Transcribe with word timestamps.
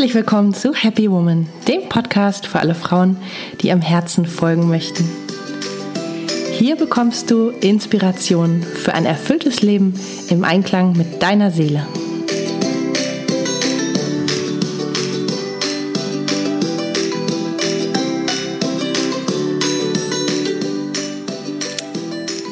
Herzlich 0.00 0.14
willkommen 0.14 0.54
zu 0.54 0.72
Happy 0.72 1.10
Woman, 1.10 1.46
dem 1.68 1.86
Podcast 1.90 2.46
für 2.46 2.58
alle 2.58 2.74
Frauen, 2.74 3.18
die 3.60 3.70
am 3.70 3.82
Herzen 3.82 4.24
folgen 4.24 4.66
möchten. 4.66 5.06
Hier 6.52 6.76
bekommst 6.76 7.30
du 7.30 7.50
Inspiration 7.50 8.62
für 8.62 8.94
ein 8.94 9.04
erfülltes 9.04 9.60
Leben 9.60 9.92
im 10.30 10.42
Einklang 10.42 10.96
mit 10.96 11.22
deiner 11.22 11.50
Seele. 11.50 11.86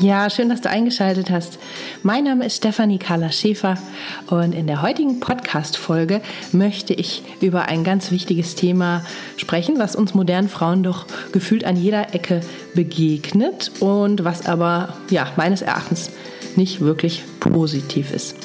Ja, 0.03 0.29
schön, 0.29 0.51
dass 0.51 0.61
du 0.61 0.69
eingeschaltet 0.69 1.31
hast. 1.31 1.59
Mein 2.03 2.25
Name 2.25 2.45
ist 2.45 2.57
Stefanie 2.57 2.99
Carla 2.99 3.33
Schäfer 3.33 3.79
und 4.31 4.55
in 4.55 4.67
der 4.67 4.83
heutigen 4.83 5.21
Podcast-Folge 5.21 6.21
möchte 6.53 6.93
ich 6.93 7.23
über 7.41 7.63
ein 7.63 7.83
ganz 7.83 8.11
wichtiges 8.11 8.55
Thema 8.55 9.05
sprechen, 9.39 9.79
was 9.79 9.97
uns 9.97 10.15
modernen 10.15 10.51
Frauen 10.51 10.83
doch 10.83 11.07
gefühlt 11.33 11.65
an 11.65 11.77
jeder 11.77 12.15
Ecke 12.15 12.43
begegnet 12.75 13.73
und 13.81 14.25
was 14.25 14.47
aber, 14.47 14.95
ja, 15.09 15.29
meines 15.37 15.63
Erachtens 15.63 16.11
nicht 16.57 16.81
wirklich 16.81 17.23
positiv 17.41 18.13
ist. 18.13 18.37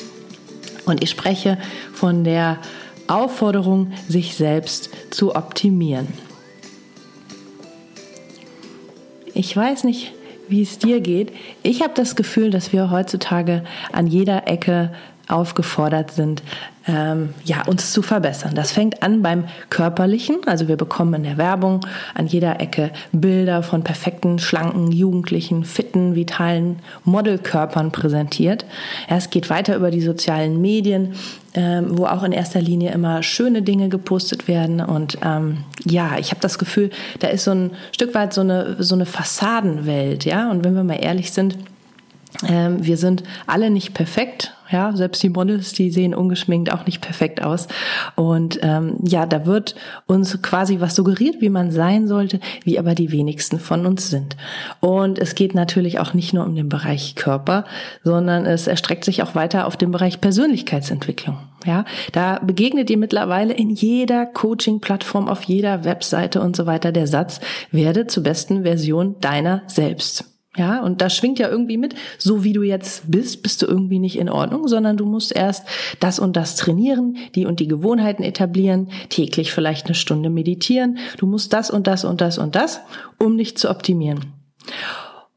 Und 0.86 1.04
ich 1.04 1.10
spreche 1.10 1.58
von 1.94 2.24
der 2.24 2.60
Aufforderung, 3.08 3.92
sich 4.08 4.36
selbst 4.36 4.90
zu 5.10 5.36
optimieren. 5.36 6.08
Ich 9.34 9.56
weiß 9.56 9.84
nicht, 9.84 10.14
wie 10.48 10.62
es 10.62 10.78
dir 10.78 11.02
geht. 11.02 11.34
Ich 11.64 11.82
habe 11.82 11.94
das 11.96 12.16
Gefühl, 12.16 12.52
dass 12.52 12.72
wir 12.72 12.92
heutzutage 12.92 13.64
an 13.92 14.08
jeder 14.08 14.48
Ecke 14.48 14.94
aufgefordert 15.28 16.12
sind, 16.12 16.44
ähm, 16.86 17.34
ja, 17.46 17.64
uns 17.66 17.94
zu 17.94 18.02
verbessern. 18.02 18.56
Das 18.56 18.74
fängt 18.74 19.04
an 19.04 19.22
beim 19.22 19.46
körperlichen, 19.70 20.38
also 20.46 20.68
wir 20.68 20.76
bekommen 20.76 21.14
in 21.14 21.24
der 21.24 21.38
Werbung 21.38 21.86
an 22.14 22.28
jeder 22.28 22.60
Ecke 22.60 22.92
Bilder 23.14 23.64
von 23.64 23.84
perfekten, 23.84 24.38
schlanken, 24.38 24.92
jugendlichen, 24.92 25.64
fitten, 25.64 26.16
vitalen 26.16 26.80
Modelkörpern 27.06 27.92
präsentiert. 27.92 28.66
Ja, 29.10 29.16
es 29.16 29.30
geht 29.30 29.50
weiter 29.50 29.78
über 29.78 29.92
die 29.92 30.02
sozialen 30.02 30.60
Medien, 30.62 31.14
ähm, 31.54 31.98
wo 31.98 32.06
auch 32.06 32.24
in 32.24 32.34
erster 32.34 32.62
Linie 32.62 32.92
immer 32.92 33.24
schöne 33.24 33.62
Dinge 33.62 33.88
gepostet 33.88 34.50
werden. 34.50 34.82
Und 34.82 35.18
ähm, 35.24 35.60
ja, 35.86 36.18
ich 36.18 36.32
habe 36.32 36.42
das 36.42 36.60
Gefühl, 36.60 36.90
da 37.20 37.30
ist 37.30 37.46
so 37.46 37.52
ein 37.52 37.72
Stück 37.94 38.14
weit 38.14 38.34
so 38.34 38.42
eine, 38.42 38.76
so 38.80 38.96
eine 38.96 39.06
Fassadenwelt, 39.06 40.26
ja. 40.26 40.52
Und 40.52 40.66
wenn 40.66 40.76
wir 40.76 40.84
mal 40.84 40.96
ehrlich 41.02 41.32
sind, 41.32 41.58
ähm, 42.48 42.84
wir 42.84 42.98
sind 42.98 43.24
alle 43.48 43.70
nicht 43.70 43.94
perfekt, 43.94 44.54
ja, 44.74 44.92
selbst 44.96 45.22
die 45.22 45.30
Models, 45.30 45.72
die 45.74 45.92
sehen 45.92 46.16
ungeschminkt 46.16 46.74
auch 46.74 46.88
nicht 46.88 47.00
perfekt 47.00 47.44
aus. 47.44 47.68
Und 48.16 48.60
ähm, 48.64 48.98
ja, 49.04 49.28
da 49.28 49.46
wird 49.46 49.76
uns 50.08 50.42
quasi 50.42 50.82
was 50.82 50.96
suggeriert, 50.96 51.42
wie 51.42 51.50
man 51.50 51.72
sein 51.72 52.08
sollte, 52.08 52.40
wie 52.64 52.80
aber 52.80 52.96
die 52.96 53.12
wenigsten 53.12 53.60
von 53.60 53.86
uns 53.86 54.10
sind. 54.10 54.36
Und 54.82 55.20
es 55.20 55.36
geht 55.36 55.54
natürlich 55.54 56.00
auch 56.00 56.16
nicht 56.16 56.34
nur 56.34 56.44
um 56.44 56.56
den 56.56 56.70
Bereich 56.70 57.16
Körper, 57.16 57.66
sondern 58.04 58.48
es 58.48 58.66
erstreckt 58.66 59.06
sich 59.06 59.22
auch 59.22 59.36
weiter 59.36 59.68
auf 59.68 59.78
den 59.78 59.92
Bereich 59.92 60.20
Persönlichkeitsentwicklung. 60.20 61.38
Ja, 61.66 61.86
da 62.12 62.40
begegnet 62.40 62.90
ihr 62.90 62.98
mittlerweile 62.98 63.54
in 63.54 63.70
jeder 63.70 64.26
Coaching-Plattform, 64.26 65.30
auf 65.30 65.44
jeder 65.44 65.86
Webseite 65.86 66.42
und 66.42 66.56
so 66.56 66.66
weiter 66.66 66.92
der 66.92 67.08
Satz, 67.08 67.40
werde 67.72 68.08
zur 68.08 68.24
besten 68.24 68.64
Version 68.64 69.16
deiner 69.22 69.62
selbst. 69.68 70.33
Ja, 70.56 70.84
und 70.84 71.02
da 71.02 71.10
schwingt 71.10 71.40
ja 71.40 71.50
irgendwie 71.50 71.78
mit, 71.78 71.96
so 72.20 72.44
wie 72.44 72.54
du 72.54 72.62
jetzt 72.62 73.10
bist, 73.10 73.42
bist 73.42 73.64
du 73.64 73.66
irgendwie 73.66 73.98
nicht 73.98 74.20
in 74.20 74.30
Ordnung, 74.30 74.68
sondern 74.68 74.98
du 74.98 75.06
musst 75.06 75.36
erst 75.36 75.68
das 76.00 76.20
und 76.20 76.36
das 76.36 76.56
trainieren, 76.56 77.18
die 77.34 77.48
und 77.48 77.60
die 77.60 77.68
Gewohnheiten 77.68 78.22
etablieren, 78.22 78.92
täglich 79.10 79.52
vielleicht 79.52 79.88
eine 79.88 79.96
Stunde 79.96 80.30
meditieren. 80.30 81.00
Du 81.18 81.26
musst 81.26 81.54
das 81.54 81.72
und 81.72 81.88
das 81.88 82.06
und 82.06 82.22
das 82.22 82.38
und 82.38 82.56
das, 82.56 82.82
um 83.18 83.36
dich 83.36 83.58
zu 83.58 83.70
optimieren. 83.70 84.34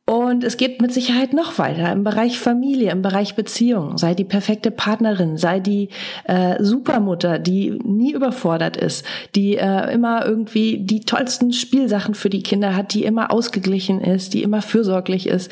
Und 0.09 0.45
es 0.45 0.57
geht 0.57 0.81
mit 0.81 0.93
Sicherheit 0.93 1.33
noch 1.33 1.59
weiter 1.59 1.91
im 1.91 2.05
Bereich 2.05 2.39
Familie, 2.39 2.93
im 2.93 3.03
Bereich 3.03 3.35
Beziehung. 3.35 3.99
Sei 3.99 4.15
die 4.15 4.23
perfekte 4.23 4.71
Partnerin, 4.71 5.37
sei 5.37 5.59
die 5.59 5.89
äh, 6.27 6.63
Supermutter, 6.63 7.41
die 7.41 7.73
nie 7.83 8.13
überfordert 8.13 8.77
ist, 8.77 9.05
die 9.35 9.57
äh, 9.57 9.93
immer 9.93 10.25
irgendwie 10.25 10.79
die 10.79 11.01
tollsten 11.01 11.53
Spielsachen 11.53 12.15
für 12.15 12.31
die 12.31 12.45
Kinder 12.45 12.77
hat, 12.77 12.95
die 12.95 13.03
immer 13.03 13.33
ausgeglichen 13.33 14.01
ist, 14.01 14.33
die 14.33 14.45
immer 14.45 14.63
fürsorglich 14.63 15.27
ist. 15.27 15.51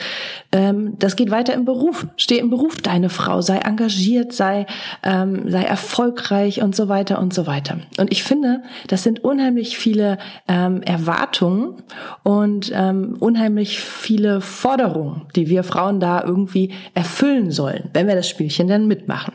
Ähm, 0.52 0.94
das 1.00 1.16
geht 1.16 1.32
weiter 1.32 1.52
im 1.52 1.64
Beruf. 1.64 2.06
Steh 2.16 2.38
im 2.38 2.50
Beruf 2.50 2.76
deine 2.80 3.10
Frau, 3.10 3.40
sei 3.40 3.58
engagiert, 3.58 4.32
sei, 4.32 4.66
ähm, 5.02 5.50
sei 5.50 5.64
erfolgreich 5.64 6.62
und 6.62 6.76
so 6.76 6.88
weiter 6.88 7.18
und 7.18 7.34
so 7.34 7.48
weiter. 7.48 7.78
Und 7.98 8.12
ich 8.12 8.22
finde, 8.22 8.62
das 8.86 9.02
sind 9.02 9.24
unheimlich 9.24 9.76
viele 9.76 10.18
ähm, 10.46 10.80
Erwartungen 10.82 11.82
und 12.22 12.70
ähm, 12.72 13.16
unheimlich 13.18 13.80
viele 13.80 14.43
Forderung, 14.44 15.26
die 15.34 15.48
wir 15.48 15.64
Frauen 15.64 16.00
da 16.00 16.22
irgendwie 16.22 16.72
erfüllen 16.94 17.50
sollen, 17.50 17.90
wenn 17.92 18.06
wir 18.06 18.14
das 18.14 18.28
Spielchen 18.28 18.68
dann 18.68 18.86
mitmachen. 18.86 19.34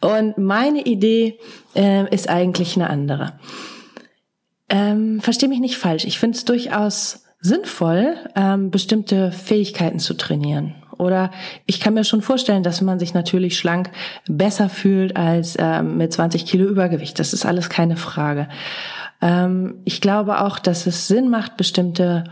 Und 0.00 0.38
meine 0.38 0.82
Idee 0.82 1.38
äh, 1.74 2.12
ist 2.14 2.28
eigentlich 2.28 2.76
eine 2.76 2.90
andere. 2.90 3.38
Ähm, 4.68 5.20
Verstehe 5.20 5.48
mich 5.48 5.60
nicht 5.60 5.76
falsch. 5.76 6.04
Ich 6.04 6.18
finde 6.18 6.36
es 6.36 6.44
durchaus 6.44 7.24
sinnvoll, 7.40 8.16
ähm, 8.34 8.70
bestimmte 8.70 9.30
Fähigkeiten 9.32 9.98
zu 9.98 10.14
trainieren. 10.14 10.74
Oder 10.98 11.30
ich 11.66 11.80
kann 11.80 11.94
mir 11.94 12.04
schon 12.04 12.22
vorstellen, 12.22 12.62
dass 12.62 12.80
man 12.80 12.98
sich 12.98 13.14
natürlich 13.14 13.58
schlank 13.58 13.90
besser 14.26 14.68
fühlt 14.68 15.16
als 15.16 15.56
ähm, 15.58 15.96
mit 15.96 16.12
20 16.12 16.46
Kilo 16.46 16.66
Übergewicht. 16.66 17.18
Das 17.18 17.32
ist 17.32 17.44
alles 17.44 17.68
keine 17.68 17.96
Frage. 17.96 18.48
Ähm, 19.20 19.80
ich 19.84 20.00
glaube 20.00 20.40
auch, 20.40 20.58
dass 20.58 20.86
es 20.86 21.06
Sinn 21.06 21.28
macht, 21.28 21.56
bestimmte 21.56 22.24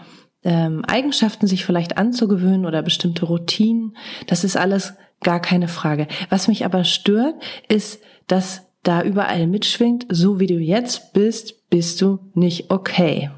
ähm, 0.44 0.84
Eigenschaften 0.84 1.46
sich 1.46 1.64
vielleicht 1.64 1.98
anzugewöhnen 1.98 2.66
oder 2.66 2.82
bestimmte 2.82 3.26
Routinen. 3.26 3.96
Das 4.26 4.44
ist 4.44 4.56
alles 4.56 4.94
gar 5.22 5.40
keine 5.40 5.68
Frage. 5.68 6.06
Was 6.28 6.48
mich 6.48 6.64
aber 6.64 6.84
stört, 6.84 7.34
ist, 7.68 8.00
dass 8.26 8.62
da 8.82 9.02
überall 9.02 9.46
mitschwingt, 9.46 10.06
so 10.10 10.38
wie 10.38 10.46
du 10.46 10.58
jetzt 10.58 11.14
bist, 11.14 11.68
bist 11.70 12.00
du 12.02 12.18
nicht 12.34 12.70
okay. 12.70 13.30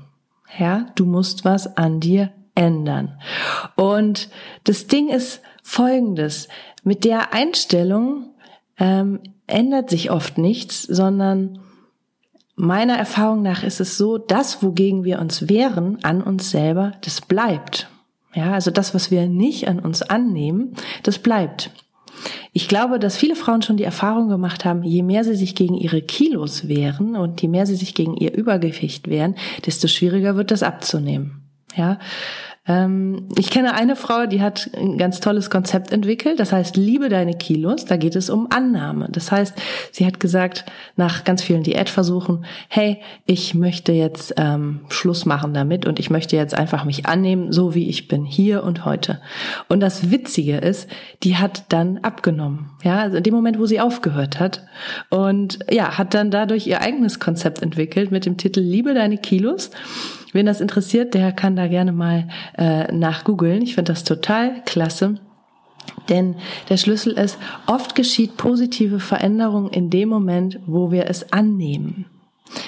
Ja, 0.58 0.86
du 0.96 1.06
musst 1.06 1.44
was 1.44 1.76
an 1.76 2.00
dir 2.00 2.32
ändern. 2.54 3.18
Und 3.76 4.28
das 4.64 4.86
Ding 4.86 5.08
ist 5.08 5.40
folgendes. 5.62 6.48
Mit 6.82 7.04
der 7.04 7.32
Einstellung 7.32 8.34
ähm, 8.78 9.20
ändert 9.46 9.90
sich 9.90 10.10
oft 10.10 10.38
nichts, 10.38 10.82
sondern 10.82 11.60
Meiner 12.56 12.96
Erfahrung 12.96 13.42
nach 13.42 13.62
ist 13.62 13.80
es 13.80 13.98
so, 13.98 14.16
das, 14.16 14.62
wogegen 14.62 15.04
wir 15.04 15.20
uns 15.20 15.48
wehren, 15.48 15.98
an 16.02 16.22
uns 16.22 16.50
selber, 16.50 16.92
das 17.02 17.20
bleibt. 17.20 17.88
Ja, 18.34 18.52
also 18.52 18.70
das, 18.70 18.94
was 18.94 19.10
wir 19.10 19.28
nicht 19.28 19.68
an 19.68 19.78
uns 19.78 20.02
annehmen, 20.02 20.74
das 21.02 21.18
bleibt. 21.18 21.70
Ich 22.52 22.68
glaube, 22.68 22.98
dass 22.98 23.18
viele 23.18 23.36
Frauen 23.36 23.60
schon 23.60 23.76
die 23.76 23.84
Erfahrung 23.84 24.28
gemacht 24.28 24.64
haben, 24.64 24.82
je 24.82 25.02
mehr 25.02 25.22
sie 25.22 25.34
sich 25.34 25.54
gegen 25.54 25.74
ihre 25.74 26.00
Kilos 26.00 26.66
wehren 26.66 27.14
und 27.14 27.42
je 27.42 27.48
mehr 27.48 27.66
sie 27.66 27.76
sich 27.76 27.94
gegen 27.94 28.16
ihr 28.16 28.34
Übergewicht 28.34 29.08
wehren, 29.08 29.36
desto 29.66 29.86
schwieriger 29.86 30.36
wird 30.36 30.50
das 30.50 30.62
abzunehmen. 30.62 31.42
Ja, 31.76 31.98
ich 32.68 33.50
kenne 33.50 33.74
eine 33.74 33.94
Frau, 33.94 34.26
die 34.26 34.42
hat 34.42 34.70
ein 34.76 34.98
ganz 34.98 35.20
tolles 35.20 35.50
Konzept 35.50 35.92
entwickelt. 35.92 36.40
Das 36.40 36.52
heißt, 36.52 36.76
liebe 36.76 37.08
deine 37.08 37.34
Kilos. 37.34 37.84
Da 37.84 37.96
geht 37.96 38.16
es 38.16 38.28
um 38.28 38.48
Annahme. 38.50 39.08
Das 39.12 39.30
heißt, 39.30 39.54
sie 39.92 40.04
hat 40.04 40.18
gesagt, 40.18 40.64
nach 40.96 41.22
ganz 41.22 41.42
vielen 41.42 41.62
Diätversuchen, 41.62 42.44
hey, 42.68 42.98
ich 43.24 43.54
möchte 43.54 43.92
jetzt 43.92 44.34
ähm, 44.36 44.80
Schluss 44.88 45.26
machen 45.26 45.54
damit 45.54 45.86
und 45.86 46.00
ich 46.00 46.10
möchte 46.10 46.34
jetzt 46.34 46.54
einfach 46.54 46.84
mich 46.84 47.06
annehmen, 47.06 47.52
so 47.52 47.76
wie 47.76 47.88
ich 47.88 48.08
bin, 48.08 48.24
hier 48.24 48.64
und 48.64 48.84
heute. 48.84 49.20
Und 49.68 49.78
das 49.78 50.10
Witzige 50.10 50.56
ist, 50.56 50.90
die 51.22 51.36
hat 51.36 51.66
dann 51.68 51.98
abgenommen. 51.98 52.70
Ja, 52.82 52.98
also 52.98 53.18
in 53.18 53.22
dem 53.22 53.34
Moment, 53.34 53.60
wo 53.60 53.66
sie 53.66 53.80
aufgehört 53.80 54.40
hat. 54.40 54.66
Und 55.08 55.60
ja, 55.70 55.98
hat 55.98 56.14
dann 56.14 56.32
dadurch 56.32 56.66
ihr 56.66 56.80
eigenes 56.80 57.20
Konzept 57.20 57.62
entwickelt 57.62 58.10
mit 58.10 58.26
dem 58.26 58.38
Titel 58.38 58.58
Liebe 58.58 58.92
deine 58.92 59.18
Kilos. 59.18 59.70
Wen 60.32 60.46
das 60.46 60.60
interessiert, 60.60 61.14
der 61.14 61.32
kann 61.32 61.56
da 61.56 61.66
gerne 61.68 61.92
mal 61.92 62.28
äh, 62.58 62.92
nachgoogeln. 62.92 63.62
Ich 63.62 63.74
finde 63.74 63.92
das 63.92 64.04
total 64.04 64.62
klasse. 64.64 65.16
Denn 66.08 66.36
der 66.68 66.76
Schlüssel 66.76 67.12
ist, 67.14 67.38
oft 67.66 67.94
geschieht 67.94 68.36
positive 68.36 69.00
Veränderung 69.00 69.70
in 69.70 69.90
dem 69.90 70.08
Moment, 70.08 70.58
wo 70.66 70.90
wir 70.90 71.08
es 71.08 71.32
annehmen. 71.32 72.06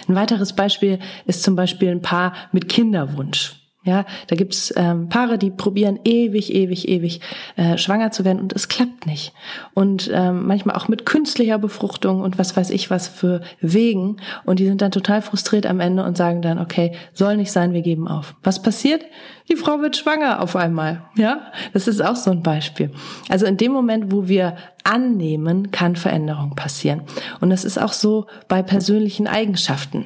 Ein 0.09 0.15
weiteres 0.15 0.55
Beispiel 0.55 0.99
ist 1.27 1.43
zum 1.43 1.55
Beispiel 1.55 1.91
ein 1.91 2.03
Paar 2.03 2.33
mit 2.53 2.69
Kinderwunsch. 2.69 3.57
Ja, 3.89 4.05
da 4.27 4.37
gibt's 4.37 4.71
ähm, 4.77 5.09
Paare, 5.09 5.39
die 5.39 5.51
probieren 5.51 5.99
ewig, 6.05 6.55
ewig, 6.55 6.89
ewig 6.89 7.23
äh, 7.57 7.79
schwanger 7.79 8.11
zu 8.11 8.23
werden 8.27 8.39
und 8.39 8.53
es 8.53 8.69
klappt 8.69 9.07
nicht. 9.07 9.33
Und 9.73 10.11
ähm, 10.13 10.47
manchmal 10.47 10.77
auch 10.77 10.89
mit 10.89 11.07
künstlicher 11.07 11.59
Befruchtung 11.59 12.21
und 12.21 12.39
was 12.39 12.55
weiß 12.55 12.69
ich 12.69 12.91
was 12.91 13.09
für 13.09 13.41
Wegen. 13.63 14.19
Und 14.45 14.59
die 14.59 14.67
sind 14.67 14.83
dann 14.83 14.91
total 14.91 15.23
frustriert 15.23 15.65
am 15.65 15.81
Ende 15.81 16.05
und 16.05 16.19
sagen 16.19 16.43
dann, 16.43 16.59
okay, 16.59 16.93
soll 17.15 17.39
nicht 17.39 17.51
sein, 17.51 17.73
wir 17.73 17.81
geben 17.81 18.09
auf. 18.09 18.35
Was 18.43 18.61
passiert? 18.61 19.07
Die 19.49 19.57
Frau 19.57 19.81
wird 19.81 19.97
schwanger 19.97 20.43
auf 20.43 20.55
einmal. 20.55 21.05
Ja, 21.17 21.51
das 21.73 21.89
ist 21.89 22.05
auch 22.05 22.17
so 22.17 22.31
ein 22.31 22.43
Beispiel. 22.43 22.91
Also 23.31 23.47
in 23.47 23.57
dem 23.57 23.73
Moment, 23.73 24.13
wo 24.13 24.29
wir 24.29 24.57
annehmen, 24.85 25.71
kann 25.71 25.97
Veränderung 25.97 26.57
passieren. 26.57 27.05
Und 27.41 27.49
das 27.49 27.65
ist 27.65 27.81
auch 27.81 27.95
so 27.95 28.27
bei 28.49 28.63
persönlichen 28.63 29.27
Eigenschaften. 29.27 30.05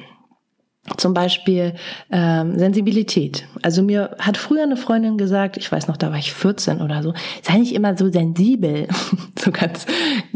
Zum 0.97 1.13
Beispiel 1.13 1.75
ähm, 2.11 2.59
Sensibilität. 2.59 3.45
Also 3.61 3.81
mir 3.81 4.17
hat 4.19 4.35
früher 4.35 4.63
eine 4.63 4.75
Freundin 4.75 5.17
gesagt, 5.17 5.55
ich 5.55 5.71
weiß 5.71 5.87
noch, 5.87 5.95
da 5.95 6.11
war 6.11 6.17
ich 6.17 6.33
14 6.33 6.81
oder 6.81 7.01
so, 7.01 7.13
sei 7.41 7.59
nicht 7.59 7.73
immer 7.73 7.95
so 7.97 8.11
sensibel, 8.11 8.89
so 9.39 9.51
ganz, 9.51 9.85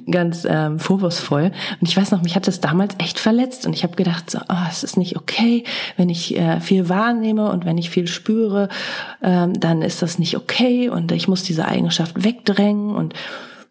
ganz 0.10 0.48
ähm, 0.50 0.80
vorwurfsvoll. 0.80 1.52
Und 1.82 1.90
ich 1.90 1.98
weiß 1.98 2.12
noch, 2.12 2.22
mich 2.22 2.38
hat 2.38 2.48
das 2.48 2.62
damals 2.62 2.96
echt 2.98 3.20
verletzt 3.20 3.68
und 3.68 3.74
ich 3.74 3.84
habe 3.84 3.98
gedacht, 3.98 4.32
so, 4.32 4.40
oh, 4.48 4.66
es 4.70 4.86
ist 4.86 4.96
nicht 4.96 5.18
okay, 5.18 5.66
wenn 5.98 6.08
ich 6.08 6.38
äh, 6.38 6.62
viel 6.62 6.88
wahrnehme 6.88 7.52
und 7.52 7.66
wenn 7.66 7.78
ich 7.78 7.90
viel 7.90 8.08
spüre, 8.08 8.70
ähm, 9.22 9.60
dann 9.60 9.82
ist 9.82 10.02
das 10.02 10.18
nicht 10.18 10.38
okay 10.38 10.88
und 10.88 11.12
ich 11.12 11.28
muss 11.28 11.44
diese 11.44 11.68
Eigenschaft 11.68 12.24
wegdrängen 12.24 12.96
und 12.96 13.14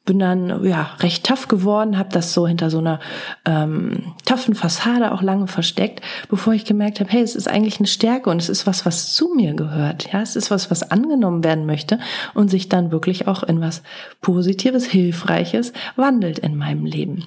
bin 0.07 0.19
dann 0.19 0.65
ja 0.65 0.91
recht 1.01 1.27
tough 1.27 1.49
geworden, 1.49 1.99
habe 1.99 2.09
das 2.11 2.33
so 2.33 2.47
hinter 2.47 2.71
so 2.71 2.79
einer 2.79 3.01
ähm, 3.45 4.15
toughen 4.25 4.55
Fassade 4.55 5.13
auch 5.13 5.21
lange 5.21 5.49
versteckt, 5.49 6.01
bevor 6.31 6.55
ich 6.55 6.65
gemerkt 6.65 7.01
habe, 7.01 7.11
hey, 7.11 7.23
es 7.23 7.35
ist 7.35 7.49
eigentlich 7.49 7.79
eine 7.79 7.89
Stärke 7.89 8.31
und 8.31 8.41
es 8.41 8.49
ist 8.49 8.67
was, 8.67 8.87
was 8.87 9.13
zu 9.13 9.35
mir 9.35 9.55
gehört. 9.55 10.11
Ja, 10.13 10.23
es 10.23 10.37
ist 10.37 10.51
was, 10.51 10.71
was 10.71 10.91
angenommen 10.91 11.45
werden 11.45 11.67
möchte 11.67 11.99
und 12.33 12.49
sich 12.49 12.69
dann 12.69 12.93
wirklich 12.93 13.27
auch 13.27 13.43
in 13.43 13.61
was 13.61 13.83
Positives, 14.23 14.87
Hilfreiches 14.87 15.73
wandelt 15.97 16.39
in 16.39 16.57
meinem 16.57 16.87
Leben. 16.87 17.25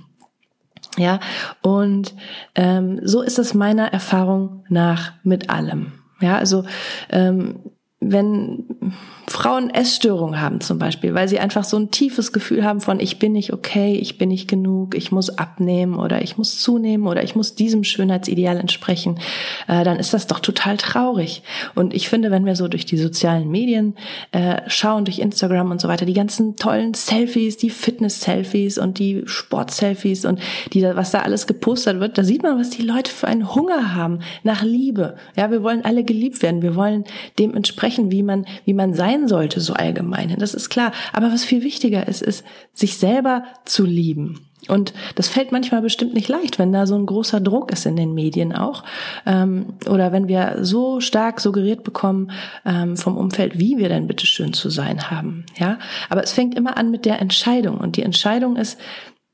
Ja, 0.98 1.20
und 1.62 2.16
ähm, 2.56 3.00
so 3.04 3.22
ist 3.22 3.40
es 3.40 3.54
meiner 3.54 3.94
Erfahrung 3.94 4.64
nach 4.70 5.14
mit 5.24 5.50
allem. 5.50 5.92
Ja, 6.22 6.38
also 6.38 6.64
ähm, 7.10 7.60
wenn 8.02 8.64
Frauen 9.28 9.70
Essstörungen 9.70 10.42
haben 10.42 10.62
zum 10.62 10.80
Beispiel, 10.80 11.14
weil 11.14 11.28
sie 11.28 11.40
einfach 11.40 11.66
so 11.66 11.78
ein 11.78 11.92
tiefes 11.92 12.32
Gefühl 12.32 12.64
haben 12.64 12.80
von 12.80 13.00
ich 13.00 13.20
bin 13.20 13.34
nicht 13.34 13.52
okay, 13.52 13.94
ich 13.94 14.18
bin 14.18 14.30
nicht 14.30 14.48
genug, 14.48 14.96
ich 14.96 15.12
muss 15.12 15.30
abnehmen 15.30 15.96
oder 15.96 16.22
ich 16.22 16.38
muss 16.38 16.60
zunehmen 16.60 17.08
oder 17.08 17.24
ich 17.24 17.36
muss 17.36 17.56
diesem 17.56 17.84
Schönheitsideal 17.84 18.58
entsprechen, 18.58 19.20
äh, 19.68 19.84
dann 19.84 20.00
ist 20.00 20.14
das 20.14 20.28
doch 20.28 20.40
total 20.40 20.78
traurig. 20.78 21.44
Und 21.76 21.94
ich 21.94 22.08
finde, 22.08 22.32
wenn 22.32 22.46
wir 22.46 22.56
so 22.56 22.70
durch 22.70 22.86
die 22.86 22.98
sozialen 22.98 23.50
Medien 23.50 23.96
äh, 24.32 24.62
schauen, 24.68 25.06
durch 25.06 25.20
Instagram 25.20 25.70
und 25.70 25.82
so 25.82 25.90
weiter, 25.90 26.06
die 26.06 26.14
ganzen 26.14 26.56
tollen 26.56 26.94
Selfies, 26.94 27.58
die 27.58 27.70
Fitness-Selfies 27.70 28.78
und 28.78 28.98
die 28.98 29.24
Sport-Selfies 29.26 30.24
und 30.24 30.40
die, 30.74 30.84
was 30.84 31.12
da 31.12 31.20
alles 31.20 31.48
gepostet 31.48 32.00
wird, 32.00 32.18
da 32.18 32.24
sieht 32.24 32.44
man, 32.44 32.58
was 32.58 32.70
die 32.70 32.82
Leute 32.82 33.12
für 33.12 33.28
einen 33.28 33.54
Hunger 33.54 33.94
haben 33.94 34.20
nach 34.44 34.64
Liebe. 34.64 35.18
Ja, 35.36 35.52
wir 35.52 35.64
wollen 35.64 35.84
alle 35.84 36.06
geliebt 36.06 36.42
werden, 36.42 36.62
wir 36.62 36.76
wollen 36.76 37.04
dementsprechend, 37.38 37.89
wie 37.98 38.24
man, 38.24 38.46
wie 38.66 38.74
man 38.74 38.94
sein 38.94 39.28
sollte, 39.28 39.60
so 39.60 39.74
allgemein. 39.74 40.36
Das 40.38 40.54
ist 40.54 40.70
klar. 40.70 40.92
Aber 41.14 41.32
was 41.32 41.44
viel 41.44 41.64
wichtiger 41.64 42.08
ist, 42.08 42.22
ist, 42.22 42.46
sich 42.74 42.98
selber 42.98 43.44
zu 43.66 43.86
lieben. 43.86 44.50
Und 44.68 44.94
das 45.16 45.30
fällt 45.30 45.52
manchmal 45.52 45.82
bestimmt 45.82 46.14
nicht 46.14 46.28
leicht, 46.28 46.60
wenn 46.60 46.74
da 46.74 46.86
so 46.86 46.96
ein 46.96 47.06
großer 47.06 47.40
Druck 47.40 47.72
ist 47.72 47.86
in 47.86 47.96
den 47.96 48.14
Medien 48.14 48.54
auch. 48.54 48.84
Ähm, 49.26 49.74
oder 49.90 50.12
wenn 50.12 50.28
wir 50.28 50.58
so 50.62 51.00
stark 51.00 51.40
suggeriert 51.40 51.84
bekommen 51.84 52.32
ähm, 52.66 52.98
vom 52.98 53.18
Umfeld, 53.18 53.58
wie 53.58 53.78
wir 53.78 53.90
denn 53.90 54.08
bitteschön 54.08 54.54
zu 54.54 54.70
sein 54.70 55.10
haben. 55.10 55.46
Ja, 55.58 55.80
aber 56.10 56.24
es 56.24 56.34
fängt 56.34 56.56
immer 56.56 56.78
an 56.78 56.92
mit 56.92 57.06
der 57.06 57.22
Entscheidung. 57.22 57.78
Und 57.78 57.96
die 57.96 58.04
Entscheidung 58.04 58.58
ist, 58.58 58.78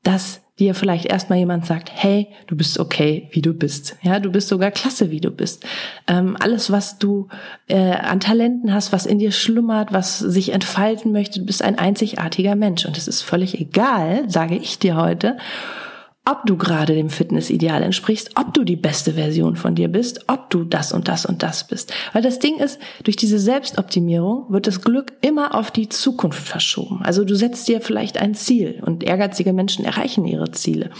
dass 0.04 0.42
dir 0.58 0.74
vielleicht 0.74 1.04
erstmal 1.04 1.38
jemand 1.38 1.66
sagt, 1.66 1.90
hey, 1.92 2.28
du 2.46 2.56
bist 2.56 2.78
okay, 2.78 3.28
wie 3.32 3.42
du 3.42 3.52
bist. 3.52 3.96
Ja, 4.02 4.20
du 4.20 4.30
bist 4.30 4.48
sogar 4.48 4.70
klasse, 4.70 5.10
wie 5.10 5.20
du 5.20 5.30
bist. 5.30 5.66
Ähm, 6.06 6.36
alles, 6.40 6.70
was 6.70 6.98
du 6.98 7.28
äh, 7.68 7.92
an 7.92 8.20
Talenten 8.20 8.72
hast, 8.72 8.92
was 8.92 9.04
in 9.04 9.18
dir 9.18 9.32
schlummert, 9.32 9.92
was 9.92 10.18
sich 10.18 10.52
entfalten 10.52 11.12
möchte, 11.12 11.40
du 11.40 11.46
bist 11.46 11.62
ein 11.62 11.78
einzigartiger 11.78 12.56
Mensch. 12.56 12.86
Und 12.86 12.96
es 12.96 13.06
ist 13.06 13.20
völlig 13.20 13.60
egal, 13.60 14.30
sage 14.30 14.56
ich 14.56 14.78
dir 14.78 14.96
heute, 14.96 15.36
ob 16.26 16.44
du 16.44 16.56
gerade 16.56 16.94
dem 16.94 17.08
Fitnessideal 17.08 17.82
entsprichst, 17.82 18.32
ob 18.34 18.52
du 18.52 18.64
die 18.64 18.76
beste 18.76 19.14
Version 19.14 19.56
von 19.56 19.76
dir 19.76 19.88
bist, 19.88 20.24
ob 20.26 20.50
du 20.50 20.64
das 20.64 20.92
und 20.92 21.08
das 21.08 21.24
und 21.24 21.42
das 21.42 21.66
bist. 21.66 21.94
Weil 22.12 22.22
das 22.22 22.40
Ding 22.40 22.58
ist, 22.58 22.80
durch 23.04 23.16
diese 23.16 23.38
Selbstoptimierung 23.38 24.46
wird 24.50 24.66
das 24.66 24.82
Glück 24.82 25.12
immer 25.20 25.54
auf 25.54 25.70
die 25.70 25.88
Zukunft 25.88 26.46
verschoben. 26.46 27.00
Also 27.02 27.24
du 27.24 27.36
setzt 27.36 27.68
dir 27.68 27.80
vielleicht 27.80 28.18
ein 28.18 28.34
Ziel 28.34 28.82
und 28.84 29.04
ehrgeizige 29.04 29.52
Menschen 29.52 29.84
erreichen 29.84 30.26
ihre 30.26 30.50
Ziele. 30.50 30.90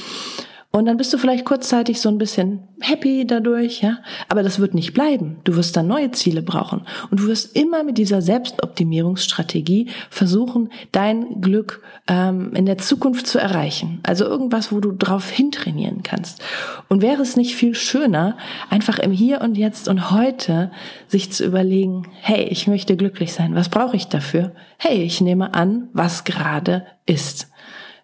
Und 0.77 0.85
dann 0.85 0.99
bist 0.99 1.11
du 1.15 1.17
vielleicht 1.17 1.47
kurzzeitig 1.47 2.03
so 2.03 2.11
ein 2.11 2.19
bisschen 2.19 2.69
happy 2.83 3.27
dadurch, 3.27 3.81
ja. 3.81 3.97
Aber 4.29 4.43
das 4.43 4.59
wird 4.59 4.75
nicht 4.75 4.93
bleiben. 4.93 5.39
Du 5.45 5.57
wirst 5.57 5.75
dann 5.75 5.87
neue 5.87 6.11
Ziele 6.11 6.43
brauchen. 6.43 6.83
Und 7.11 7.21
du 7.21 7.29
wirst 7.29 7.57
immer 7.57 7.83
mit 7.83 7.97
dieser 7.97 8.21
Selbstoptimierungsstrategie 8.21 9.89
versuchen, 10.11 10.69
dein 10.93 11.41
Glück 11.41 11.81
ähm, 12.09 12.53
in 12.55 12.67
der 12.67 12.77
Zukunft 12.77 13.27
zu 13.27 13.39
erreichen. 13.39 14.01
Also 14.03 14.27
irgendwas, 14.27 14.71
wo 14.71 14.81
du 14.81 14.93
drauf 14.93 15.31
hintrainieren 15.31 16.03
kannst. 16.03 16.43
Und 16.91 17.01
wäre 17.01 17.23
es 17.23 17.37
nicht 17.37 17.57
viel 17.57 17.75
schöner, 17.75 18.37
einfach 18.69 18.99
im 18.99 19.13
Hier 19.13 19.41
und 19.41 19.57
Jetzt 19.57 19.89
und 19.89 20.11
heute 20.11 20.71
sich 21.09 21.33
zu 21.33 21.47
überlegen, 21.47 22.07
hey, 22.21 22.43
ich 22.51 22.67
möchte 22.67 22.99
glücklich 22.99 23.33
sein. 23.33 23.55
Was 23.55 23.71
brauche 23.71 23.97
ich 23.97 24.09
dafür? 24.09 24.53
Hey, 24.77 25.03
ich 25.05 25.23
nehme 25.23 25.55
an, 25.55 25.89
was 25.95 26.25
gerade 26.25 26.85
ist. 27.07 27.49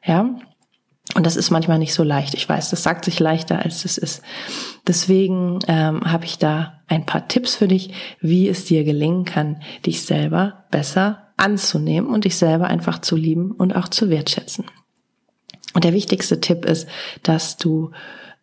Ja, 0.07 0.37
und 1.15 1.27
das 1.27 1.37
ist 1.37 1.51
manchmal 1.51 1.79
nicht 1.79 1.93
so 1.93 2.03
leicht. 2.03 2.35
Ich 2.35 2.49
weiß, 2.49 2.71
das 2.71 2.83
sagt 2.83 3.05
sich 3.05 3.21
leichter, 3.21 3.63
als 3.63 3.85
es 3.85 3.99
ist. 3.99 4.23
Deswegen 4.87 5.59
ähm, 5.69 6.01
habe 6.05 6.25
ich 6.25 6.39
da 6.39 6.81
ein 6.89 7.05
paar 7.05 7.29
Tipps 7.29 7.57
für 7.57 7.69
dich, 7.69 7.93
wie 8.21 8.49
es 8.49 8.65
dir 8.65 8.85
gelingen 8.85 9.25
kann, 9.25 9.63
dich 9.85 10.03
selber 10.03 10.65
besser 10.71 11.29
anzunehmen 11.37 12.09
und 12.09 12.25
dich 12.25 12.37
selber 12.37 12.67
einfach 12.67 13.01
zu 13.01 13.17
lieben 13.17 13.51
und 13.51 13.77
auch 13.77 13.89
zu 13.89 14.09
wertschätzen. 14.09 14.65
Und 15.75 15.85
der 15.85 15.93
wichtigste 15.93 16.41
Tipp 16.41 16.65
ist, 16.65 16.89
dass 17.23 17.57
du 17.57 17.91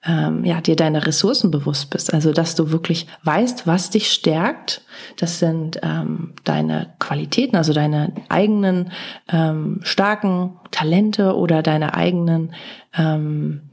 ähm, 0.06 0.46
ja, 0.46 0.62
dir 0.62 0.75
deine 0.75 1.06
Ressourcen 1.06 1.51
bewusst 1.51 1.90
bist. 1.90 2.13
Also, 2.13 2.31
dass 2.31 2.56
du 2.56 2.72
wirklich 2.72 3.07
weißt, 3.24 3.68
was 3.68 3.90
dich 3.90 4.12
stärkt. 4.12 4.81
Das 5.18 5.40
sind 5.40 5.80
ähm, 5.84 6.34
deine 6.46 6.94
Qualitäten, 7.00 7.57
also 7.57 7.74
deine 7.74 8.13
eigenen 8.30 8.92
ähm, 9.28 9.81
starken 9.84 10.57
Talente 10.72 11.36
oder 11.36 11.62
deine 11.62 11.96
eigenen 11.96 12.54
ähm, 12.98 13.69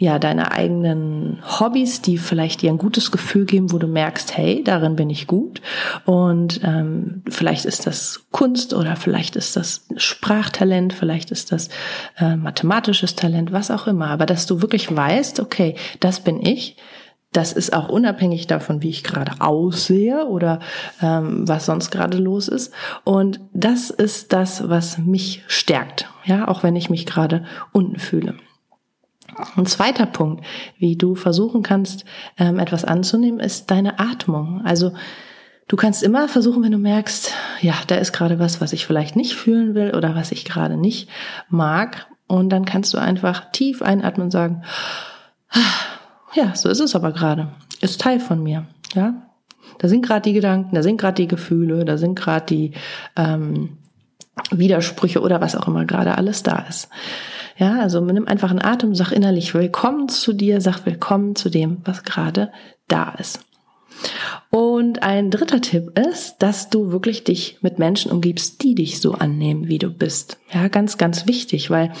ja, 0.00 0.18
deine 0.18 0.50
eigenen 0.50 1.42
Hobbys, 1.44 2.00
die 2.00 2.16
vielleicht 2.16 2.62
dir 2.62 2.70
ein 2.70 2.78
gutes 2.78 3.10
Gefühl 3.10 3.44
geben, 3.44 3.70
wo 3.70 3.76
du 3.76 3.86
merkst, 3.86 4.34
hey, 4.34 4.64
darin 4.64 4.96
bin 4.96 5.10
ich 5.10 5.26
gut. 5.26 5.60
Und 6.06 6.62
ähm, 6.64 7.22
vielleicht 7.28 7.66
ist 7.66 7.86
das 7.86 8.22
Kunst 8.30 8.72
oder 8.72 8.96
vielleicht 8.96 9.36
ist 9.36 9.56
das 9.56 9.86
Sprachtalent, 9.96 10.94
vielleicht 10.94 11.30
ist 11.30 11.52
das 11.52 11.68
äh, 12.16 12.34
mathematisches 12.36 13.14
Talent, 13.14 13.52
was 13.52 13.70
auch 13.70 13.86
immer. 13.86 14.06
Aber 14.06 14.24
dass 14.24 14.46
du 14.46 14.62
wirklich 14.62 14.96
weißt, 14.96 15.38
okay, 15.38 15.76
das 16.00 16.20
bin 16.20 16.40
ich. 16.40 16.78
Das 17.32 17.52
ist 17.52 17.74
auch 17.74 17.90
unabhängig 17.90 18.46
davon, 18.46 18.82
wie 18.82 18.88
ich 18.88 19.04
gerade 19.04 19.32
aussehe 19.40 20.26
oder 20.26 20.60
ähm, 21.02 21.46
was 21.46 21.66
sonst 21.66 21.90
gerade 21.90 22.16
los 22.16 22.48
ist. 22.48 22.72
Und 23.04 23.38
das 23.52 23.90
ist 23.90 24.32
das, 24.32 24.66
was 24.66 24.96
mich 24.96 25.44
stärkt. 25.46 26.08
Ja, 26.24 26.48
auch 26.48 26.62
wenn 26.62 26.74
ich 26.74 26.88
mich 26.88 27.04
gerade 27.04 27.44
unten 27.72 27.98
fühle. 27.98 28.36
Ein 29.56 29.66
zweiter 29.66 30.06
Punkt, 30.06 30.44
wie 30.78 30.96
du 30.96 31.14
versuchen 31.14 31.62
kannst, 31.62 32.04
ähm, 32.38 32.58
etwas 32.58 32.84
anzunehmen, 32.84 33.40
ist 33.40 33.70
deine 33.70 33.98
Atmung. 33.98 34.62
Also 34.64 34.92
du 35.68 35.76
kannst 35.76 36.02
immer 36.02 36.28
versuchen, 36.28 36.62
wenn 36.62 36.72
du 36.72 36.78
merkst, 36.78 37.32
ja, 37.60 37.74
da 37.86 37.96
ist 37.96 38.12
gerade 38.12 38.38
was, 38.38 38.60
was 38.60 38.72
ich 38.72 38.86
vielleicht 38.86 39.16
nicht 39.16 39.34
fühlen 39.34 39.74
will 39.74 39.94
oder 39.94 40.14
was 40.14 40.32
ich 40.32 40.44
gerade 40.44 40.76
nicht 40.76 41.08
mag. 41.48 42.06
Und 42.26 42.50
dann 42.50 42.64
kannst 42.64 42.94
du 42.94 42.98
einfach 42.98 43.50
tief 43.52 43.82
einatmen 43.82 44.26
und 44.26 44.30
sagen, 44.30 44.62
ja, 46.34 46.54
so 46.54 46.68
ist 46.68 46.80
es 46.80 46.94
aber 46.94 47.12
gerade. 47.12 47.48
Ist 47.80 48.00
Teil 48.00 48.20
von 48.20 48.42
mir. 48.42 48.66
Ja, 48.94 49.14
da 49.78 49.88
sind 49.88 50.04
gerade 50.04 50.22
die 50.22 50.32
Gedanken, 50.32 50.74
da 50.74 50.82
sind 50.82 51.00
gerade 51.00 51.14
die 51.14 51.28
Gefühle, 51.28 51.84
da 51.84 51.96
sind 51.96 52.14
gerade 52.14 52.46
die 52.46 52.72
ähm, 53.16 53.78
Widersprüche 54.50 55.20
oder 55.20 55.40
was 55.40 55.56
auch 55.56 55.68
immer 55.68 55.84
gerade 55.84 56.16
alles 56.16 56.42
da 56.42 56.64
ist. 56.68 56.88
Ja, 57.56 57.78
also 57.80 58.00
nimm 58.00 58.26
einfach 58.26 58.50
einen 58.50 58.64
Atem, 58.64 58.94
sag 58.94 59.12
innerlich 59.12 59.52
willkommen 59.52 60.08
zu 60.08 60.32
dir, 60.32 60.60
sag 60.60 60.86
willkommen 60.86 61.36
zu 61.36 61.50
dem, 61.50 61.78
was 61.84 62.04
gerade 62.04 62.50
da 62.88 63.10
ist. 63.18 63.40
Und 64.50 65.02
ein 65.02 65.30
dritter 65.30 65.60
Tipp 65.60 65.98
ist, 65.98 66.36
dass 66.38 66.70
du 66.70 66.90
wirklich 66.90 67.24
dich 67.24 67.58
mit 67.60 67.78
Menschen 67.78 68.10
umgibst, 68.10 68.62
die 68.62 68.74
dich 68.74 69.00
so 69.00 69.12
annehmen, 69.12 69.68
wie 69.68 69.78
du 69.78 69.90
bist. 69.90 70.38
Ja, 70.52 70.68
ganz, 70.68 70.98
ganz 70.98 71.26
wichtig, 71.26 71.70
weil 71.70 71.92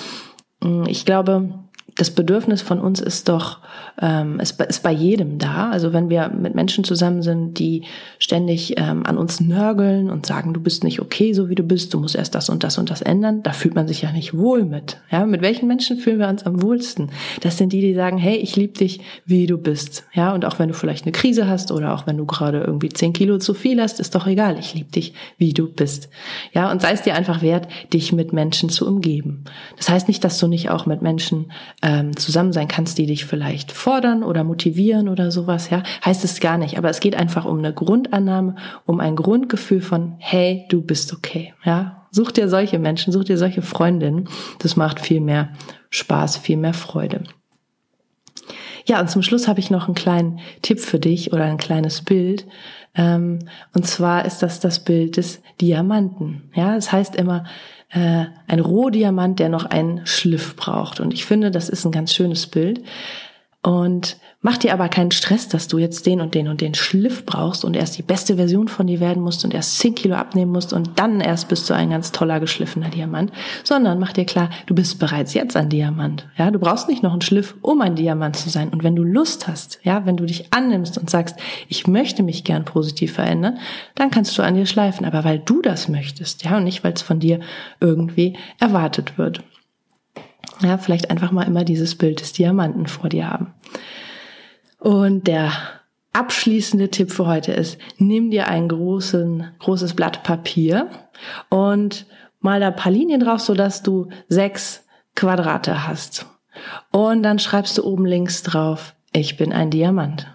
mm, 0.60 0.84
ich 0.86 1.04
glaube, 1.04 1.52
das 2.00 2.10
Bedürfnis 2.10 2.62
von 2.62 2.80
uns 2.80 2.98
ist 2.98 3.28
doch, 3.28 3.58
ähm, 4.00 4.40
ist, 4.40 4.58
ist 4.62 4.82
bei 4.82 4.90
jedem 4.90 5.36
da. 5.36 5.68
Also 5.68 5.92
wenn 5.92 6.08
wir 6.08 6.30
mit 6.30 6.54
Menschen 6.54 6.82
zusammen 6.82 7.20
sind, 7.20 7.58
die 7.58 7.82
ständig 8.18 8.78
ähm, 8.78 9.04
an 9.04 9.18
uns 9.18 9.40
nörgeln 9.42 10.08
und 10.08 10.24
sagen, 10.24 10.54
du 10.54 10.60
bist 10.60 10.82
nicht 10.82 11.00
okay, 11.00 11.34
so 11.34 11.50
wie 11.50 11.54
du 11.54 11.62
bist, 11.62 11.92
du 11.92 12.00
musst 12.00 12.16
erst 12.16 12.34
das 12.34 12.48
und 12.48 12.64
das 12.64 12.78
und 12.78 12.88
das 12.88 13.02
ändern, 13.02 13.42
da 13.42 13.52
fühlt 13.52 13.74
man 13.74 13.86
sich 13.86 14.00
ja 14.00 14.12
nicht 14.12 14.34
wohl 14.34 14.64
mit. 14.64 14.96
Ja, 15.10 15.26
mit 15.26 15.42
welchen 15.42 15.68
Menschen 15.68 15.98
fühlen 15.98 16.18
wir 16.18 16.28
uns 16.28 16.44
am 16.44 16.62
wohlsten? 16.62 17.10
Das 17.42 17.58
sind 17.58 17.74
die, 17.74 17.82
die 17.82 17.92
sagen, 17.92 18.16
hey, 18.16 18.36
ich 18.36 18.56
liebe 18.56 18.78
dich, 18.78 19.00
wie 19.26 19.46
du 19.46 19.58
bist. 19.58 20.04
Ja, 20.14 20.32
und 20.32 20.46
auch 20.46 20.58
wenn 20.58 20.68
du 20.68 20.74
vielleicht 20.74 21.04
eine 21.04 21.12
Krise 21.12 21.48
hast 21.48 21.70
oder 21.70 21.92
auch 21.92 22.06
wenn 22.06 22.16
du 22.16 22.24
gerade 22.24 22.60
irgendwie 22.60 22.88
zehn 22.88 23.12
Kilo 23.12 23.36
zu 23.36 23.52
viel 23.52 23.78
hast, 23.78 24.00
ist 24.00 24.14
doch 24.14 24.26
egal. 24.26 24.58
Ich 24.58 24.72
liebe 24.72 24.90
dich, 24.90 25.12
wie 25.36 25.52
du 25.52 25.70
bist. 25.70 26.08
Ja, 26.54 26.72
und 26.72 26.80
sei 26.80 26.92
es 26.92 27.02
dir 27.02 27.14
einfach 27.14 27.42
wert, 27.42 27.68
dich 27.92 28.14
mit 28.14 28.32
Menschen 28.32 28.70
zu 28.70 28.86
umgeben. 28.86 29.44
Das 29.76 29.90
heißt 29.90 30.08
nicht, 30.08 30.24
dass 30.24 30.38
du 30.38 30.46
nicht 30.46 30.70
auch 30.70 30.86
mit 30.86 31.02
Menschen 31.02 31.52
ähm, 31.90 32.16
zusammen 32.16 32.52
sein 32.52 32.68
kannst, 32.68 32.98
die 32.98 33.06
dich 33.06 33.24
vielleicht 33.24 33.72
fordern 33.72 34.22
oder 34.22 34.44
motivieren 34.44 35.08
oder 35.08 35.32
sowas, 35.32 35.70
ja, 35.70 35.82
heißt 36.04 36.22
es 36.22 36.38
gar 36.38 36.56
nicht. 36.56 36.78
Aber 36.78 36.88
es 36.88 37.00
geht 37.00 37.16
einfach 37.16 37.44
um 37.44 37.58
eine 37.58 37.74
Grundannahme, 37.74 38.54
um 38.86 39.00
ein 39.00 39.16
Grundgefühl 39.16 39.80
von, 39.80 40.14
hey, 40.18 40.66
du 40.68 40.82
bist 40.82 41.12
okay, 41.12 41.52
ja. 41.64 42.06
Such 42.12 42.32
dir 42.32 42.48
solche 42.48 42.78
Menschen, 42.80 43.12
such 43.12 43.24
dir 43.24 43.38
solche 43.38 43.62
Freundinnen. 43.62 44.28
Das 44.58 44.76
macht 44.76 44.98
viel 44.98 45.20
mehr 45.20 45.50
Spaß, 45.90 46.38
viel 46.38 46.56
mehr 46.56 46.74
Freude. 46.74 47.22
Ja, 48.84 49.00
und 49.00 49.08
zum 49.10 49.22
Schluss 49.22 49.46
habe 49.46 49.60
ich 49.60 49.70
noch 49.70 49.86
einen 49.86 49.94
kleinen 49.94 50.40
Tipp 50.62 50.80
für 50.80 50.98
dich 50.98 51.32
oder 51.32 51.44
ein 51.44 51.56
kleines 51.56 52.02
Bild. 52.02 52.46
Ähm, 52.94 53.40
und 53.74 53.86
zwar 53.86 54.24
ist 54.24 54.42
das 54.42 54.58
das 54.58 54.80
Bild 54.80 55.16
des 55.16 55.40
Diamanten. 55.60 56.50
Ja, 56.54 56.76
es 56.76 56.86
das 56.86 56.92
heißt 56.92 57.16
immer, 57.16 57.44
äh, 57.90 58.26
ein 58.46 58.60
Rohdiamant, 58.60 59.38
der 59.38 59.48
noch 59.48 59.64
einen 59.64 60.06
Schliff 60.06 60.56
braucht. 60.56 61.00
Und 61.00 61.12
ich 61.12 61.24
finde, 61.24 61.50
das 61.50 61.68
ist 61.68 61.84
ein 61.84 61.92
ganz 61.92 62.14
schönes 62.14 62.46
Bild. 62.46 62.82
Und 63.62 64.16
mach 64.40 64.56
dir 64.56 64.72
aber 64.72 64.88
keinen 64.88 65.10
Stress, 65.10 65.46
dass 65.46 65.68
du 65.68 65.76
jetzt 65.76 66.06
den 66.06 66.22
und 66.22 66.34
den 66.34 66.48
und 66.48 66.62
den 66.62 66.72
Schliff 66.74 67.26
brauchst 67.26 67.62
und 67.62 67.76
erst 67.76 67.98
die 67.98 68.02
beste 68.02 68.36
Version 68.36 68.68
von 68.68 68.86
dir 68.86 69.00
werden 69.00 69.22
musst 69.22 69.44
und 69.44 69.52
erst 69.52 69.78
10 69.80 69.96
Kilo 69.96 70.14
abnehmen 70.14 70.50
musst 70.50 70.72
und 70.72 70.98
dann 70.98 71.20
erst 71.20 71.48
bist 71.48 71.68
du 71.68 71.74
ein 71.74 71.90
ganz 71.90 72.10
toller 72.10 72.40
geschliffener 72.40 72.88
Diamant, 72.88 73.32
sondern 73.62 73.98
mach 73.98 74.14
dir 74.14 74.24
klar, 74.24 74.48
du 74.64 74.74
bist 74.74 74.98
bereits 74.98 75.34
jetzt 75.34 75.56
ein 75.56 75.68
Diamant. 75.68 76.26
Ja, 76.38 76.50
du 76.50 76.58
brauchst 76.58 76.88
nicht 76.88 77.02
noch 77.02 77.12
einen 77.12 77.20
Schliff, 77.20 77.54
um 77.60 77.82
ein 77.82 77.96
Diamant 77.96 78.36
zu 78.36 78.48
sein. 78.48 78.70
Und 78.70 78.82
wenn 78.82 78.96
du 78.96 79.04
Lust 79.04 79.46
hast, 79.46 79.78
ja, 79.82 80.06
wenn 80.06 80.16
du 80.16 80.24
dich 80.24 80.54
annimmst 80.54 80.96
und 80.96 81.10
sagst, 81.10 81.36
ich 81.68 81.86
möchte 81.86 82.22
mich 82.22 82.44
gern 82.44 82.64
positiv 82.64 83.12
verändern, 83.12 83.58
dann 83.94 84.10
kannst 84.10 84.38
du 84.38 84.42
an 84.42 84.54
dir 84.54 84.64
schleifen. 84.64 85.04
Aber 85.04 85.22
weil 85.24 85.38
du 85.38 85.60
das 85.60 85.86
möchtest, 85.86 86.44
ja, 86.44 86.56
und 86.56 86.64
nicht, 86.64 86.82
weil 86.82 86.94
es 86.94 87.02
von 87.02 87.20
dir 87.20 87.40
irgendwie 87.78 88.38
erwartet 88.58 89.18
wird. 89.18 89.42
Ja, 90.62 90.78
vielleicht 90.78 91.10
einfach 91.10 91.30
mal 91.30 91.46
immer 91.46 91.64
dieses 91.64 91.96
Bild 91.96 92.20
des 92.20 92.32
Diamanten 92.32 92.86
vor 92.86 93.08
dir 93.08 93.28
haben. 93.28 93.54
Und 94.78 95.26
der 95.26 95.52
abschließende 96.12 96.90
Tipp 96.90 97.12
für 97.12 97.26
heute 97.26 97.52
ist, 97.52 97.78
nimm 97.98 98.30
dir 98.30 98.48
ein 98.48 98.68
großen, 98.68 99.52
großes 99.58 99.94
Blatt 99.94 100.22
Papier 100.22 100.90
und 101.48 102.06
mal 102.40 102.60
da 102.60 102.68
ein 102.68 102.76
paar 102.76 102.92
Linien 102.92 103.20
drauf, 103.20 103.40
sodass 103.40 103.82
du 103.82 104.08
sechs 104.28 104.84
Quadrate 105.14 105.86
hast. 105.86 106.26
Und 106.90 107.22
dann 107.22 107.38
schreibst 107.38 107.78
du 107.78 107.84
oben 107.84 108.06
links 108.06 108.42
drauf, 108.42 108.94
ich 109.12 109.36
bin 109.36 109.52
ein 109.52 109.70
Diamant. 109.70 110.26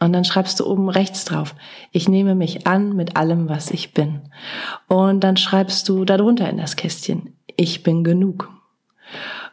Und 0.00 0.12
dann 0.12 0.24
schreibst 0.24 0.58
du 0.58 0.66
oben 0.66 0.88
rechts 0.88 1.24
drauf, 1.24 1.54
ich 1.92 2.08
nehme 2.08 2.34
mich 2.34 2.66
an 2.66 2.96
mit 2.96 3.16
allem, 3.16 3.48
was 3.48 3.70
ich 3.70 3.94
bin. 3.94 4.22
Und 4.88 5.20
dann 5.20 5.36
schreibst 5.36 5.88
du 5.88 6.04
darunter 6.04 6.48
in 6.48 6.56
das 6.56 6.74
Kästchen, 6.74 7.36
ich 7.56 7.84
bin 7.84 8.02
genug. 8.02 8.48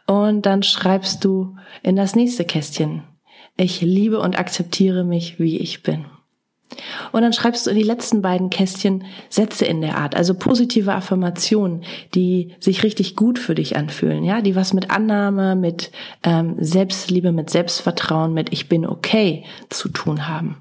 Und 0.06 0.46
dann 0.46 0.62
schreibst 0.62 1.24
du 1.24 1.56
in 1.82 1.96
das 1.96 2.14
nächste 2.14 2.44
Kästchen, 2.44 3.04
ich 3.56 3.80
liebe 3.80 4.20
und 4.20 4.38
akzeptiere 4.38 5.04
mich, 5.04 5.38
wie 5.38 5.58
ich 5.58 5.82
bin. 5.82 6.06
Und 7.12 7.22
dann 7.22 7.32
schreibst 7.32 7.66
du 7.66 7.70
in 7.70 7.76
die 7.76 7.82
letzten 7.82 8.22
beiden 8.22 8.50
Kästchen 8.50 9.04
Sätze 9.28 9.64
in 9.64 9.80
der 9.80 9.96
Art, 9.98 10.14
also 10.14 10.34
positive 10.34 10.92
Affirmationen, 10.92 11.82
die 12.14 12.54
sich 12.60 12.82
richtig 12.82 13.16
gut 13.16 13.38
für 13.38 13.54
dich 13.54 13.76
anfühlen, 13.76 14.24
ja, 14.24 14.40
die 14.40 14.56
was 14.56 14.72
mit 14.72 14.90
Annahme, 14.90 15.56
mit 15.56 15.90
ähm, 16.22 16.54
Selbstliebe, 16.58 17.32
mit 17.32 17.50
Selbstvertrauen, 17.50 18.32
mit 18.32 18.52
Ich 18.52 18.68
bin 18.68 18.86
okay 18.86 19.44
zu 19.68 19.88
tun 19.88 20.28
haben. 20.28 20.56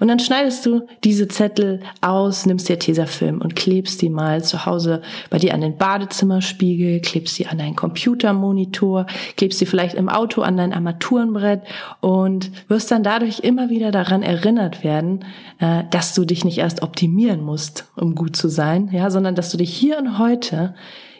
Und 0.00 0.08
dann 0.08 0.20
schneidest 0.20 0.64
du 0.66 0.86
diese 1.04 1.28
Zettel 1.28 1.80
aus, 2.00 2.46
nimmst 2.46 2.68
dir 2.68 2.78
Tesafilm 2.78 3.40
und 3.40 3.56
klebst 3.56 4.00
die 4.02 4.10
mal 4.10 4.44
zu 4.44 4.66
Hause 4.66 5.02
bei 5.30 5.38
dir 5.38 5.54
an 5.54 5.60
den 5.60 5.76
Badezimmerspiegel, 5.76 7.00
klebst 7.00 7.34
sie 7.34 7.46
an 7.46 7.58
deinen 7.58 7.76
Computermonitor, 7.76 9.06
klebst 9.36 9.58
sie 9.58 9.66
vielleicht 9.66 9.94
im 9.94 10.08
Auto 10.08 10.42
an 10.42 10.56
dein 10.56 10.72
Armaturenbrett 10.72 11.62
und 12.00 12.50
wirst 12.68 12.90
dann 12.90 13.02
dadurch 13.02 13.40
immer 13.40 13.70
wieder 13.70 13.90
daran 13.90 14.22
erinnert 14.22 14.84
werden, 14.84 15.24
äh, 15.58 15.84
dass 15.90 16.14
du 16.14 16.24
dich 16.24 16.44
nicht 16.44 16.58
erst 16.58 16.82
optimieren 16.82 17.42
musst, 17.42 17.90
um 17.96 18.14
gut 18.14 18.36
zu 18.36 18.48
sein, 18.48 18.90
ja, 18.92 19.10
sondern 19.10 19.34
dass 19.34 19.50
du 19.50 19.56
dich 19.56 19.74
hier 19.74 19.98
und 19.98 20.18
heute 20.18 20.74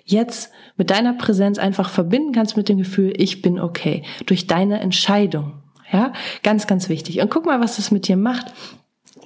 jetzt 0.04 0.50
mit 0.76 0.90
deiner 0.90 1.12
Präsenz 1.12 1.59
einfach 1.59 1.90
verbinden 1.90 2.33
kannst 2.33 2.57
mit 2.57 2.68
dem 2.68 2.78
Gefühl, 2.78 3.12
ich 3.16 3.42
bin 3.42 3.61
okay, 3.61 4.04
durch 4.26 4.47
deine 4.47 4.80
Entscheidung. 4.80 5.54
Ja, 5.92 6.12
ganz, 6.42 6.66
ganz 6.66 6.88
wichtig. 6.88 7.21
Und 7.21 7.30
guck 7.30 7.47
mal, 7.47 7.61
was 7.61 7.76
das 7.76 7.90
mit 7.90 8.09
dir 8.09 8.16
macht. 8.16 8.52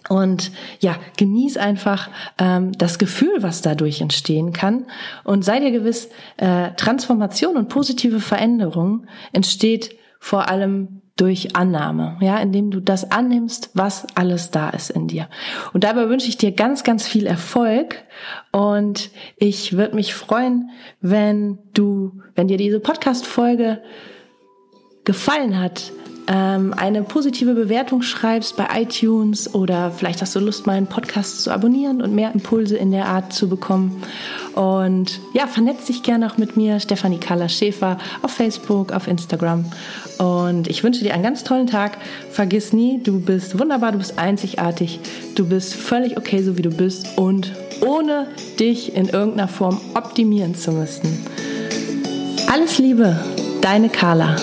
Und 0.08 0.52
ja, 0.80 0.96
genieß 1.16 1.56
einfach 1.56 2.08
ähm, 2.38 2.72
das 2.72 2.98
Gefühl, 2.98 3.34
was 3.40 3.62
dadurch 3.62 4.00
entstehen 4.00 4.52
kann. 4.52 4.86
Und 5.24 5.44
sei 5.44 5.60
dir 5.60 5.70
gewiss, 5.70 6.08
äh, 6.36 6.70
Transformation 6.76 7.56
und 7.56 7.68
positive 7.68 8.20
Veränderung 8.20 9.06
entsteht 9.32 9.96
vor 10.18 10.48
allem 10.48 11.01
durch 11.16 11.54
Annahme, 11.54 12.16
ja, 12.20 12.38
indem 12.38 12.70
du 12.70 12.80
das 12.80 13.10
annimmst, 13.10 13.70
was 13.74 14.06
alles 14.14 14.50
da 14.50 14.70
ist 14.70 14.90
in 14.90 15.08
dir. 15.08 15.28
Und 15.72 15.84
dabei 15.84 16.08
wünsche 16.08 16.28
ich 16.28 16.38
dir 16.38 16.52
ganz, 16.52 16.84
ganz 16.84 17.06
viel 17.06 17.26
Erfolg 17.26 18.02
und 18.50 19.10
ich 19.36 19.76
würde 19.76 19.94
mich 19.94 20.14
freuen, 20.14 20.70
wenn 21.00 21.58
du, 21.74 22.22
wenn 22.34 22.48
dir 22.48 22.56
diese 22.56 22.80
Podcast-Folge 22.80 23.82
gefallen 25.04 25.60
hat, 25.60 25.92
ähm, 26.28 26.72
eine 26.76 27.02
positive 27.02 27.54
Bewertung 27.54 28.02
schreibst 28.02 28.56
bei 28.56 28.68
iTunes 28.74 29.54
oder 29.54 29.90
vielleicht 29.90 30.22
hast 30.22 30.34
du 30.34 30.40
Lust, 30.40 30.66
meinen 30.66 30.86
Podcast 30.86 31.42
zu 31.42 31.50
abonnieren 31.50 32.00
und 32.00 32.14
mehr 32.14 32.32
Impulse 32.32 32.76
in 32.76 32.92
der 32.92 33.06
Art 33.06 33.32
zu 33.32 33.48
bekommen. 33.48 34.02
Und 34.54 35.20
ja, 35.32 35.46
vernetz 35.46 35.86
dich 35.86 36.02
gerne 36.02 36.30
auch 36.30 36.38
mit 36.38 36.56
mir, 36.56 36.78
Stefanie 36.78 37.18
Kalla 37.18 37.48
Schäfer, 37.48 37.98
auf 38.22 38.30
Facebook, 38.30 38.92
auf 38.92 39.08
Instagram. 39.08 39.64
Und 40.18 40.68
ich 40.68 40.84
wünsche 40.84 41.02
dir 41.02 41.14
einen 41.14 41.24
ganz 41.24 41.42
tollen 41.42 41.66
Tag. 41.66 41.98
Vergiss 42.30 42.72
nie, 42.72 43.02
du 43.02 43.18
bist 43.18 43.58
wunderbar, 43.58 43.92
du 43.92 43.98
bist 43.98 44.18
einzigartig, 44.18 45.00
du 45.34 45.48
bist 45.48 45.74
völlig 45.74 46.16
okay, 46.16 46.42
so 46.42 46.56
wie 46.56 46.62
du 46.62 46.70
bist 46.70 47.18
und 47.18 47.52
ohne 47.80 48.28
dich 48.60 48.94
in 48.94 49.08
irgendeiner 49.08 49.48
Form 49.48 49.80
optimieren 49.94 50.54
zu 50.54 50.70
müssen. 50.70 51.26
Alles 52.48 52.78
Liebe, 52.78 53.18
deine 53.60 53.88
Carla. 53.88 54.36